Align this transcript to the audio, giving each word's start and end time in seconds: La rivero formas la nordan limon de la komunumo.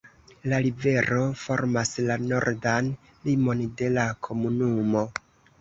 La 0.51 0.59
rivero 0.67 1.19
formas 1.41 1.93
la 2.09 2.17
nordan 2.31 2.91
limon 3.29 3.63
de 3.83 3.93
la 3.99 4.11
komunumo. 4.31 5.07